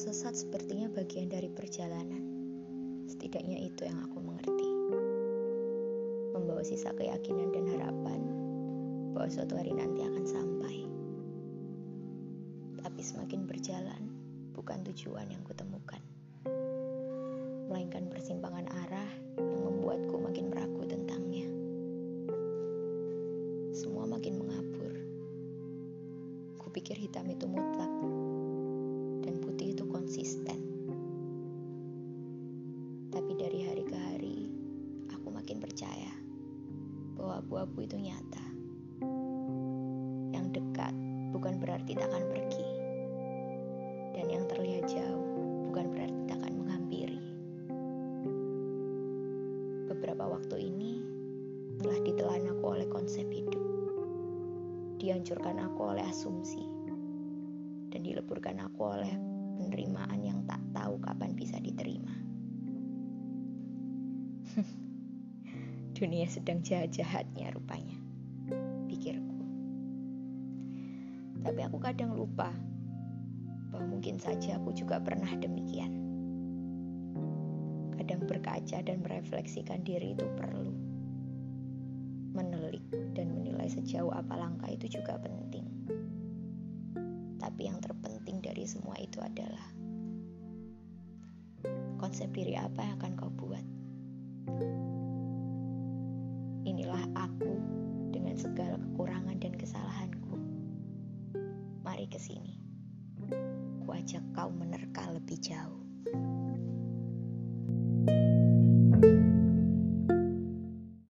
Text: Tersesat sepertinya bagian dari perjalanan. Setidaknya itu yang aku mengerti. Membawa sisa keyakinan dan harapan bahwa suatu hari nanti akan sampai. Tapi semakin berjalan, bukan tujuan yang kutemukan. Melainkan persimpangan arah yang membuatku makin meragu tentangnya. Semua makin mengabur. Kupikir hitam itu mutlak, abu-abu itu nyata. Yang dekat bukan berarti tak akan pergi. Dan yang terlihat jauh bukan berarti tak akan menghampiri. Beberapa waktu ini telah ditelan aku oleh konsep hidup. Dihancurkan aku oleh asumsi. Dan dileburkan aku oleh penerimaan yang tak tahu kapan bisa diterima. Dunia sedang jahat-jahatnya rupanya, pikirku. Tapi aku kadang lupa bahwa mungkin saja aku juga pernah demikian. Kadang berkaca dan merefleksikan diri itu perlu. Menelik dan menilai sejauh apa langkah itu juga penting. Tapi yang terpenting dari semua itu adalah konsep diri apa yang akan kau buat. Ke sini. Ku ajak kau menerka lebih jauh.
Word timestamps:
Tersesat 0.00 0.32
sepertinya 0.32 0.88
bagian 0.88 1.28
dari 1.28 1.52
perjalanan. 1.52 2.24
Setidaknya 3.04 3.60
itu 3.60 3.84
yang 3.84 4.00
aku 4.00 4.16
mengerti. 4.24 4.68
Membawa 6.32 6.64
sisa 6.64 6.96
keyakinan 6.96 7.52
dan 7.52 7.68
harapan 7.68 8.20
bahwa 9.12 9.28
suatu 9.28 9.60
hari 9.60 9.76
nanti 9.76 10.00
akan 10.00 10.24
sampai. 10.24 10.88
Tapi 12.80 13.00
semakin 13.04 13.44
berjalan, 13.44 14.08
bukan 14.56 14.80
tujuan 14.88 15.28
yang 15.28 15.44
kutemukan. 15.44 16.00
Melainkan 17.68 18.08
persimpangan 18.08 18.72
arah 18.72 19.12
yang 19.36 19.60
membuatku 19.68 20.16
makin 20.16 20.48
meragu 20.48 20.80
tentangnya. 20.88 21.44
Semua 23.76 24.08
makin 24.08 24.40
mengabur. 24.40 24.96
Kupikir 26.56 26.96
hitam 26.96 27.28
itu 27.28 27.44
mutlak, 27.44 27.92
abu-abu 37.40 37.88
itu 37.88 37.96
nyata. 37.96 38.44
Yang 40.36 40.60
dekat 40.60 40.92
bukan 41.32 41.56
berarti 41.56 41.96
tak 41.96 42.12
akan 42.12 42.24
pergi. 42.28 42.68
Dan 44.12 44.28
yang 44.28 44.44
terlihat 44.44 44.84
jauh 44.92 45.24
bukan 45.72 45.88
berarti 45.88 46.20
tak 46.28 46.36
akan 46.44 46.54
menghampiri. 46.60 47.24
Beberapa 49.88 50.24
waktu 50.36 50.68
ini 50.68 51.00
telah 51.80 51.96
ditelan 52.04 52.44
aku 52.52 52.64
oleh 52.76 52.86
konsep 52.92 53.24
hidup. 53.32 53.64
Dihancurkan 55.00 55.64
aku 55.64 55.96
oleh 55.96 56.04
asumsi. 56.04 56.60
Dan 57.88 58.04
dileburkan 58.04 58.60
aku 58.60 59.00
oleh 59.00 59.16
penerimaan 59.56 60.20
yang 60.20 60.44
tak 60.44 60.60
tahu 60.76 61.00
kapan 61.00 61.32
bisa 61.32 61.56
diterima. 61.56 62.12
Dunia 66.00 66.24
sedang 66.24 66.64
jahat-jahatnya 66.64 67.52
rupanya, 67.52 68.00
pikirku. 68.88 69.36
Tapi 71.44 71.60
aku 71.60 71.76
kadang 71.76 72.16
lupa 72.16 72.48
bahwa 73.68 73.84
mungkin 73.84 74.16
saja 74.16 74.56
aku 74.56 74.72
juga 74.72 74.96
pernah 74.96 75.28
demikian. 75.28 75.92
Kadang 78.00 78.24
berkaca 78.24 78.80
dan 78.80 79.04
merefleksikan 79.04 79.84
diri 79.84 80.16
itu 80.16 80.24
perlu. 80.40 80.72
Menelik 82.32 83.12
dan 83.12 83.36
menilai 83.36 83.68
sejauh 83.68 84.08
apa 84.08 84.40
langkah 84.40 84.72
itu 84.72 84.96
juga 84.96 85.20
penting. 85.20 85.68
Tapi 87.36 87.68
yang 87.68 87.76
terpenting 87.76 88.40
dari 88.40 88.64
semua 88.64 88.96
itu 88.96 89.20
adalah 89.20 89.68
konsep 92.00 92.32
diri 92.32 92.56
apa 92.56 92.88
yang 92.88 92.96
akan 92.96 93.12
kau 93.20 93.32
buat. 93.36 93.66
Ke 102.10 102.18
sini. 102.18 102.58
Ku 103.86 103.88
ajak 103.94 104.34
kau 104.34 104.50
menerka 104.50 105.06
lebih 105.14 105.38
jauh. 105.38 105.78